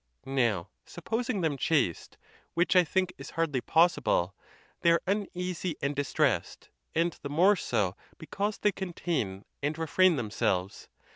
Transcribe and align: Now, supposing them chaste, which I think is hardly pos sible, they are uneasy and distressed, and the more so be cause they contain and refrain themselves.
Now, 0.25 0.69
supposing 0.83 1.41
them 1.41 1.57
chaste, 1.57 2.17
which 2.55 2.75
I 2.75 2.83
think 2.83 3.13
is 3.19 3.29
hardly 3.37 3.61
pos 3.61 3.97
sible, 3.97 4.31
they 4.79 4.89
are 4.93 5.01
uneasy 5.05 5.75
and 5.79 5.95
distressed, 5.95 6.71
and 6.95 7.15
the 7.21 7.29
more 7.29 7.55
so 7.55 7.95
be 8.17 8.25
cause 8.25 8.57
they 8.57 8.71
contain 8.71 9.45
and 9.61 9.77
refrain 9.77 10.15
themselves. 10.15 10.89